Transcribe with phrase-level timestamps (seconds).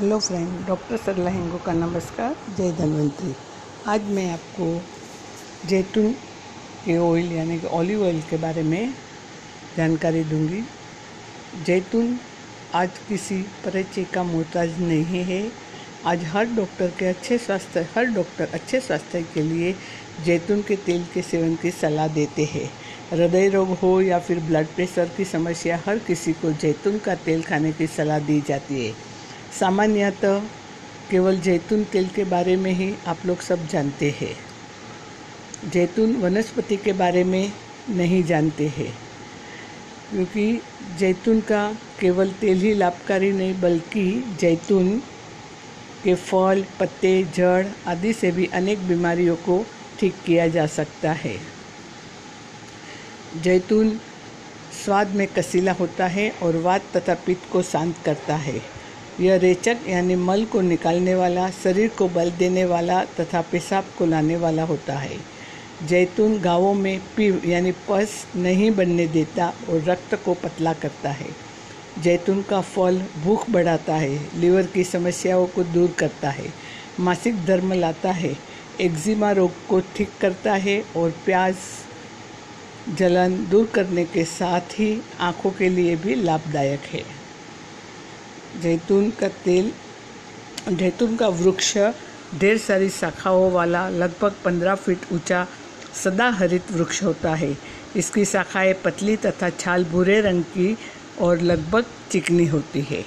[0.00, 3.34] Hello friend, doctor Sarla Hengo का नमस्कार, जय धन्वंतरी।
[3.88, 4.66] आज मैं आपको
[5.68, 6.10] जैतून
[6.84, 8.92] के ऑयल यानी कि ऑलिव ऑयल के बारे में
[9.76, 10.62] जानकारी दूँगी।
[11.66, 12.18] जैतून
[12.74, 15.42] आज किसी परिचय का मोहताज नहीं है।
[16.06, 19.74] आज हर डॉक्टर के अच्छे स्वास्थ्य, हर डॉक्टर अच्छे स्वास्थ्य के लिए
[20.24, 22.70] जैतून के तेल के सेवन की सलाह देते हैं।
[23.10, 27.42] हृदय रोग हो या फिर ब्लड प्रेशर की समस्या, हर किसी को जैतून का तेल
[27.42, 28.94] खाने की सलाह दी जाती है।
[29.58, 30.38] सामान्यतः
[31.10, 34.36] केवल जैतून तेल के बारे में ही आप लोग सब जानते हैं।
[35.64, 37.52] जैतून वनस्पति के बारे में
[37.90, 38.92] नहीं जानते हैं,
[40.10, 40.60] क्योंकि
[40.98, 44.98] जैतून का केवल तेल ही लाभकारी नहीं, बल्कि जैतून
[46.04, 49.64] के फल, पत्ते, जड़ आदि से भी अनेक बीमारियों को
[50.00, 51.36] ठीक किया जा सकता है।
[53.36, 53.98] जैतून
[54.76, 58.60] स्वाद में कसीला होता है और वात तथा पित्त को शांत करता है।
[59.20, 64.06] यह रेचक यानी मल को निकालने वाला, शरीर को बल देने वाला तथा पेशाब को
[64.06, 65.16] लाने वाला होता है।
[65.82, 71.28] जैतून गाँवों में पीव यानी पस नहीं बनने देता और रक्त को पतला करता है।
[72.02, 76.52] जैतून का फल भूख बढ़ाता है, लीवर की समस्याओं को दूर करता है,
[77.00, 78.36] मासिक धर्म लाता है,
[78.80, 81.56] एक्जिमा रोग को ठीक करता है और प्याज
[82.96, 87.15] जलन दूर करने के साथ ही आँखों के लिए भी लाभदायक है।
[88.62, 89.72] जैतून का तेल,
[90.68, 91.76] जैतून का वृक्ष,
[92.40, 95.46] ढेर सारी शाखाओं वाला लगभग पंद्रह फीट ऊँचा
[96.04, 97.56] सदा हरित वृक्ष होता है।
[97.96, 100.76] इसकी शाखाएँ पतली तथा छाल भूरे रंग की
[101.20, 103.04] और लगभग चिकनी होती है।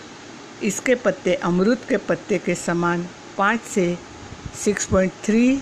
[0.64, 3.98] इसके पत्ते अमरूद के पत्ते के समान पाँच से
[4.64, 5.60] सिक्स पॉइंट थ्री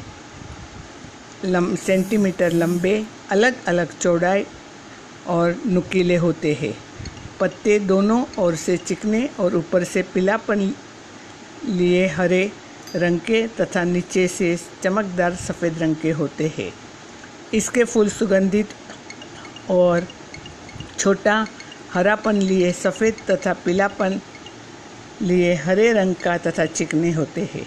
[1.46, 4.46] लम, सेंटीमीटर लंबे अलग अलग चौड़ाई
[5.28, 6.74] और नुकीले होते हैं।
[7.40, 10.60] पत्ते दोनों ओर से चिकने और ऊपर से पीलापन
[11.66, 12.52] लिए हरे
[12.96, 16.72] रंग के तथा नीचे से चमकदार सफ़ेद रंग के होते हैं।
[17.54, 18.70] इसके फूल सुगंधित
[19.70, 20.08] और
[21.00, 21.46] छोटा
[21.94, 24.20] हरापन लिए सफ़ेद तथा पीलापन
[25.22, 27.66] लिए हरे रंग का तथा चिकने होते हैं।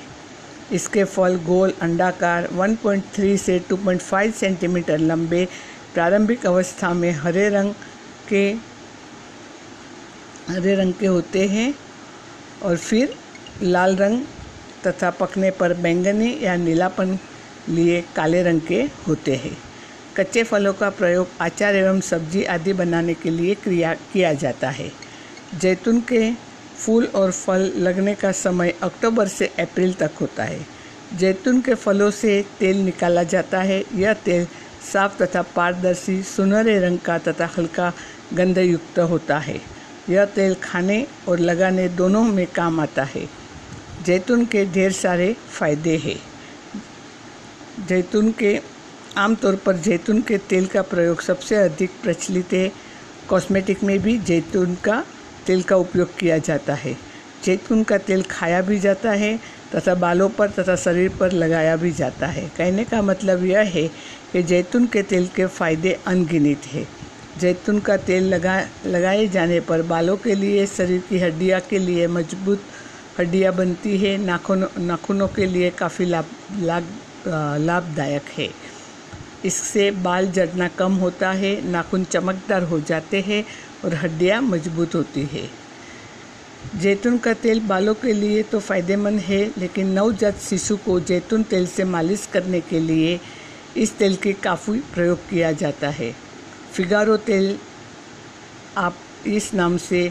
[0.72, 5.44] इसके फल गोल, अंडाकार 1.3 से 2.5 सेंटीमीटर लंबे
[5.94, 7.72] प्रारंभिक अवस्था में हरे रंग
[8.28, 8.52] के
[10.50, 11.74] हरे रंग के होते हैं
[12.62, 13.14] और फिर
[13.62, 14.22] लाल रंग
[14.86, 17.18] तथा पकने पर बैंगनी या नीलापन
[17.68, 19.56] लिए काले रंग के होते हैं।
[20.16, 24.90] कच्चे फलों का प्रयोग आचार एवं सब्ज़ी आदि बनाने के लिए क्रिया, किया जाता है।
[25.54, 26.32] जैतून के
[26.78, 30.66] फूल और फल लगने का समय अक्टूबर से अप्रैल तक होता है।
[31.14, 34.46] जैतून के फलों से तेल निकाला जाता है। यह तेल
[34.92, 37.92] साफ़ तथा पारदर्शी, सुनहरे रंग का तथा हल्का
[38.34, 39.79] गंधयुक्त होता है।
[40.10, 43.28] यह तेल खाने और लगाने दोनों में काम आता है।
[44.04, 46.20] जैतून के ढेर सारे फ़ायदे हैं।
[47.88, 48.60] जैतून के,
[49.16, 52.72] आमतौर पर जैतून के तेल का प्रयोग सबसे अधिक प्रचलित है।
[53.28, 55.04] कॉस्मेटिक में भी जैतून का
[55.46, 56.96] तेल का उपयोग किया जाता है।
[57.44, 59.40] जैतून का तेल खाया भी जाता है
[59.74, 63.88] तथा बालों पर तथा शरीर पर लगाया भी जाता है। कहने का मतलब यह है
[64.32, 66.88] कि जैतून के तेल के फ़ायदे अनगिनित हैं।
[67.40, 72.06] जैतून का तेल लगा, लगाए जाने पर बालों के लिए, शरीर की हड्डियाँ के लिए
[72.08, 72.62] मज़बूत
[73.18, 76.26] हड्डियाँ बनती है। नाखूनों नाखूनों के लिए काफ़ी लाभ
[76.60, 76.84] लाभ
[77.60, 78.48] लाभदायक है।
[79.44, 83.44] इससे बाल जड़ना कम होता है, नाखून चमकदार हो जाते हैं
[83.84, 85.48] और हड्डियाँ मज़बूत होती है।
[86.76, 91.66] जैतून का तेल बालों के लिए तो फ़ायदेमंद है, लेकिन नवजात शिशु को जैतून तेल
[91.66, 93.18] से मालिश करने के लिए
[93.76, 96.14] इस तेल के काफ़ी प्रयोग किया जाता है।
[96.72, 97.56] फिगारो तेल,
[98.78, 100.10] आप इस नाम से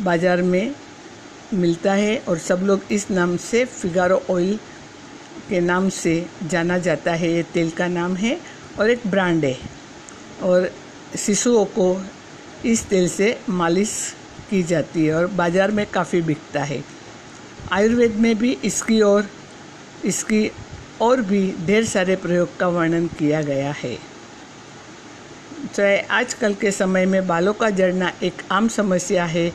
[0.00, 0.74] बाज़ार में
[1.54, 4.58] मिलता है और सब लोग इस नाम से फिगारो ऑयल
[5.48, 8.38] के नाम से जाना जाता है। ये तेल का नाम है
[8.78, 9.56] और एक ब्रांड है।
[10.42, 10.70] और
[11.16, 11.86] शिशुओं को
[12.64, 13.92] इस तेल से मालिश
[14.50, 16.82] की जाती है और बाज़ार में काफ़ी बिकता है।
[17.72, 19.28] आयुर्वेद में भी इसकी और
[20.04, 20.50] इसकी
[21.00, 23.96] और भी ढेर सारे प्रयोग का वर्णन किया गया है।
[25.74, 29.50] चाहे आजकल के समय में बालों का जड़ना एक आम समस्या है।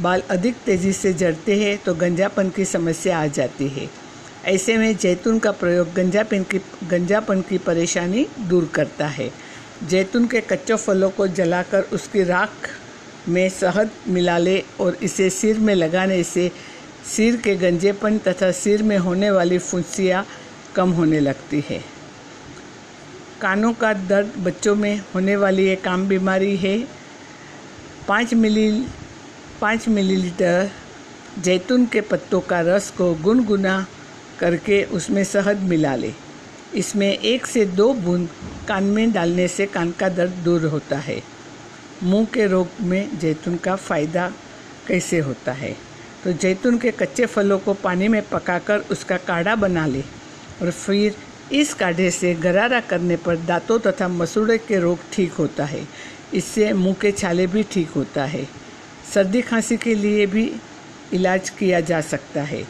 [0.00, 3.88] बाल अधिक तेज़ी से जड़ते हैं तो गंजापन की समस्या आ जाती है।
[4.46, 9.30] ऐसे में जैतून का प्रयोग गंजापन की गंजापन की परेशानी दूर करता है।
[9.82, 12.68] जैतून के कच्चे फलों को जलाकर उसकी राख
[13.28, 16.50] में शहद मिला ले और इसे सिर में लगाने से
[17.06, 20.24] सिर के गंजेपन तथा सिर में होने वाली फुंसियाँ
[20.74, 21.80] कम होने लगती है।
[23.42, 26.76] कानों का दर्द बच्चों में होने वाली एक आम बीमारी है।
[28.08, 28.86] पाँच मिली,
[29.60, 30.70] पाँच मिलीलीटर
[31.38, 33.74] जैतून के पत्तों का रस को गुनगुना
[34.38, 36.12] करके उसमें शहद मिला ले।
[36.74, 38.28] इसमें एक से दो बूंद
[38.68, 41.20] कान में डालने से कान का दर्द दूर होता है।
[42.02, 44.30] मुँह के रोग में जैतून का फ़ायदा
[44.88, 45.76] कैसे होता है?
[46.24, 50.04] तो जैतून के कच्चे फलों को पानी में पकाकर उसका काढ़ा बना ले
[50.62, 51.14] और फिर
[51.52, 55.86] इस काढ़े से गरारा करने पर दांतों तथा मसूड़े के रोग ठीक होता है।
[56.34, 58.46] इससे मुँह के छाले भी ठीक होता है।
[59.14, 60.50] सर्दी खांसी के लिए भी
[61.12, 62.62] इलाज किया जा सकता है।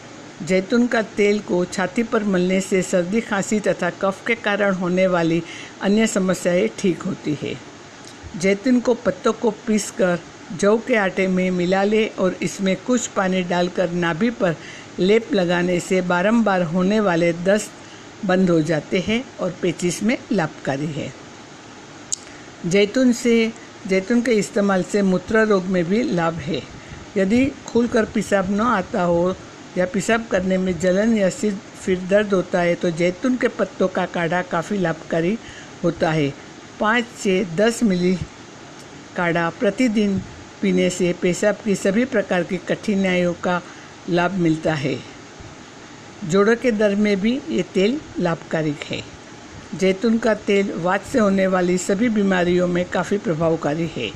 [0.43, 5.07] जैतून का तेल को छाती पर मलने से सर्दी खांसी तथा कफ के कारण होने
[5.07, 5.43] वाली
[5.83, 7.55] अन्य समस्याएँ ठीक होती है।
[8.37, 10.19] जैतून को पत्तों को पीसकर
[10.61, 14.57] जौ के आटे में मिला ले और इसमें कुछ पानी डालकर नाभि पर
[14.99, 17.71] लेप लगाने से बारंबार होने वाले दस्त
[18.25, 21.13] बंद हो जाते हैं और पेचिस में लाभकारी है।
[22.67, 23.53] जैतून से,
[23.87, 26.63] जैतून के इस्तेमाल से मूत्र रोग में भी लाभ है।
[27.17, 29.35] यदि खुलकर पेशाब न आता हो
[29.79, 33.89] या पेशाब करने में जलन या सिर, फिर दर्द होता है तो जैतून के पत्तों
[33.89, 35.39] का काढ़ा काफ़ी लाभकारी
[35.85, 36.33] होता है।
[36.81, 38.15] पाँच से दस मिली
[39.17, 40.19] काढ़ा प्रतिदिन
[40.63, 43.61] पीने से पेशाब की सभी प्रकार की कठिनाइयों का
[44.09, 45.12] लाभ मिलता है।
[46.31, 49.03] जोड़ों के दर्द में भी ये तेल लाभकारी है।
[49.75, 54.11] जैतून का तेल वात से होने वाली सभी बीमारियों में काफ़ी प्रभावकारी है।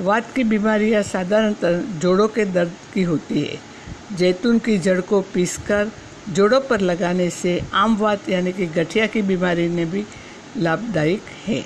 [0.00, 3.58] वात की बीमारियाँ साधारणतः जोड़ों के दर्द की होती है।
[4.16, 5.90] जैतून की जड़ को पीसकर
[6.28, 10.04] जोड़ों पर लगाने से आम वात यानी कि गठिया की बीमारी ने भी
[10.56, 11.64] लाभदायक है।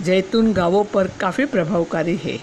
[0.00, 2.38] जैतून गावों पर काफ़ी प्रभावकारी है।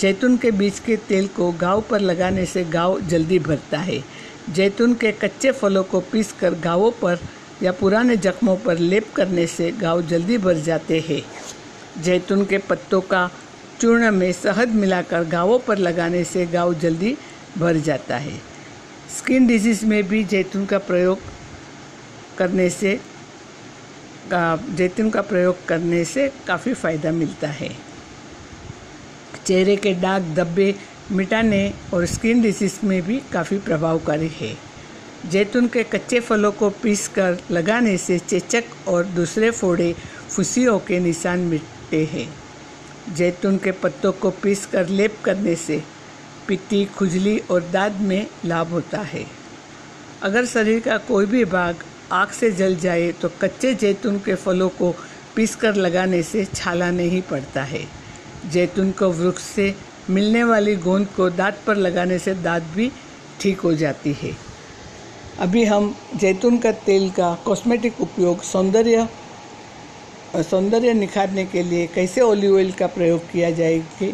[0.00, 4.04] जैतून के बीज के तेल को गाव पर लगाने से गाव जल्दी भरता है।
[4.48, 7.18] जैतून के कच्चे फलों को पीसकर गावों पर
[7.62, 11.22] या पुराने जख्मों पर लेप करने से गाव जल्दी भर जाते हैं।
[12.02, 13.30] जैतून के पत्तों का
[13.80, 17.16] चूर्ण में शहद मिलाकर गावों पर लगाने से गाव जल्दी
[17.58, 18.36] भर जाता है।
[19.18, 21.18] स्किन डिज़ीज़ में भी जैतून का प्रयोग
[22.38, 22.98] करने से
[24.32, 27.70] जैतून का प्रयोग करने से काफ़ी फ़ायदा मिलता है।
[29.46, 30.74] चेहरे के दाग धब्बे
[31.12, 34.56] मिटाने और स्किन डिज़ीज़ में भी काफ़ी प्रभावकारी है।
[35.26, 39.94] जैतून के कच्चे फलों को पीसकर लगाने से चेचक और दूसरे फोड़े
[40.28, 42.28] फुसियों के निशान मिटते हैं।
[43.14, 45.82] जैतून के पत्तों को पीसकर लेप करने से
[46.48, 49.24] पिट्टी खुजली और दाद में लाभ होता है।
[50.22, 54.68] अगर शरीर का कोई भी भाग आग से जल जाए तो कच्चे जैतून के फलों
[54.68, 54.94] को
[55.36, 57.84] पीसकर लगाने से छाला नहीं पड़ता है।
[58.52, 59.74] जैतून को वृक्ष से
[60.10, 62.90] मिलने वाली गोंद को दांत पर लगाने से दांत भी
[63.40, 64.32] ठीक हो जाती है।
[65.38, 69.08] अभी हम जैतून का तेल का कॉस्मेटिक उपयोग सौंदर्य
[70.36, 74.06] सौंदर्य निखारने के लिए कैसे ओलिव ऑयल का प्रयोग किया जाएगा,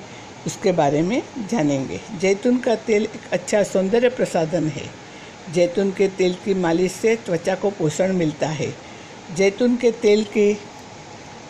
[0.47, 4.91] उसके बारे में जानेंगे। जैतून का तेल एक अच्छा सौंदर्य प्रसाधन है।
[5.55, 8.73] जैतून के तेल की मालिश से त्वचा को पोषण मिलता है।
[9.37, 10.55] जैतून के तेल के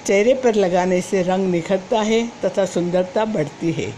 [0.06, 3.92] चेहरे पर लगाने से रंग निखरता है तथा सुंदरता बढ़ती है।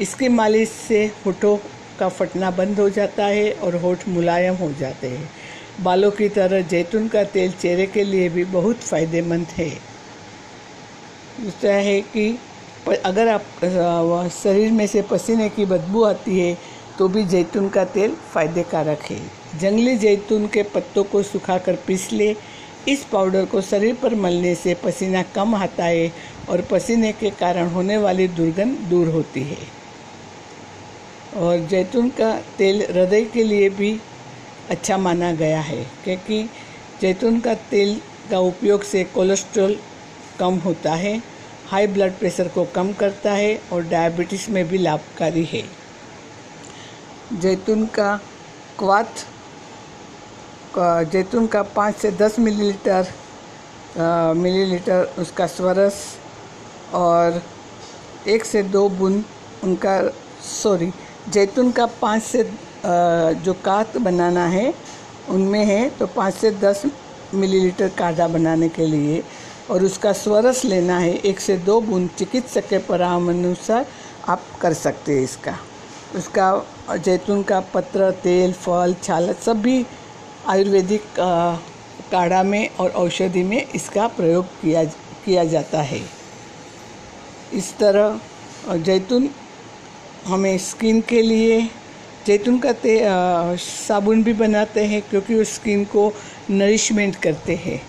[0.00, 1.56] इसकी मालिश से होठों
[1.98, 5.28] का फटना बंद हो जाता है और होठ मुलायम हो जाते हैं।
[5.82, 9.68] बालों की तरह जैतून का तेल चेहरे के लिए भी बहुत फ़ायदेमंद है।
[11.40, 12.28] दूसरा है कि
[13.04, 16.56] अगर आप शरीर में से पसीने की बदबू आती है
[16.98, 19.18] तो भी जैतून का तेल फ़ायदे कारक है।
[19.60, 22.34] जंगली जैतून के पत्तों को सुखाकर पीस ले।
[22.88, 26.12] इस पाउडर को शरीर पर मलने से पसीना कम आता है
[26.50, 29.56] और पसीने के कारण होने वाली दुर्गंध दूर होती है।
[31.36, 33.98] और जैतून का तेल हृदय के लिए भी
[34.70, 36.42] अच्छा माना गया है, क्योंकि
[37.00, 38.00] जैतून का तेल
[38.30, 39.76] का उपयोग से कोलेस्ट्रॉल
[40.38, 41.20] कम होता है,
[41.68, 45.62] हाई ब्लड प्रेशर को कम करता है और डायबिटीज़ में भी लाभकारी है।
[47.32, 48.16] जैतून का
[48.78, 49.24] क्वाथ
[51.12, 53.06] जैतून का पाँच से दस मिलीलीटर
[54.36, 56.02] मिलीलीटर उसका स्वरस
[56.94, 57.42] और
[58.28, 59.24] एक से दो बूंद
[59.64, 60.00] उनका,
[60.42, 60.92] सॉरी
[61.28, 62.42] जैतून का पाँच से
[63.44, 64.72] जो कात बनाना है,
[65.28, 66.82] उनमें है तो पाँच से दस
[67.34, 69.22] मिलीलीटर काढ़ा बनाने के लिए।
[69.70, 73.86] और उसका स्वरस लेना है, एक से दो बूंद चिकित्सक के परामर्शानुसार
[74.28, 75.56] आप कर सकते हैं इसका।
[76.16, 79.84] उसका जैतून का पत्र, तेल, फल छाल सब भी
[80.46, 81.02] आयुर्वेदिक
[82.12, 84.84] काढ़ा में और औषधि में इसका प्रयोग किया
[85.24, 86.00] किया जाता है।
[87.52, 89.28] इस तरह जैतून
[90.26, 91.60] हमें स्किन के लिए
[92.26, 92.98] जैतून का ते
[93.58, 96.12] साबुन भी बनाते हैं क्योंकि वो स्किन को
[96.50, 97.80] नरिशमेंट करते हैं।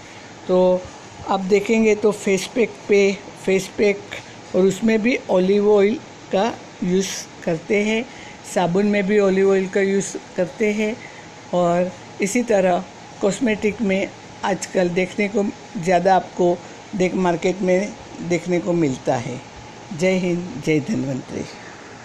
[0.48, 0.82] तो
[1.27, 3.01] आप देखेंगे तो फेस पैक पे
[3.46, 4.00] फेस पैक
[4.56, 5.96] और उसमें भी ऑलिव ऑयल
[6.32, 6.46] का
[6.84, 7.12] यूज़
[7.44, 8.06] करते हैं।
[8.53, 10.96] साबुन में भी ऑलिव ऑयल का यूज़ करते हैं
[11.53, 11.91] और
[12.22, 12.84] इसी तरह
[13.22, 14.10] कॉस्मेटिक में
[14.46, 15.46] आजकल देखने को,
[15.77, 16.58] ज़्यादा आपको
[16.96, 17.94] देख मार्केट में
[18.29, 19.41] देखने को मिलता है।
[20.00, 21.44] जय हिंद, जय धन्वंतरी।